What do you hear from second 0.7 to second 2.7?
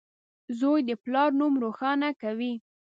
د پلار نوم روښانه کوي.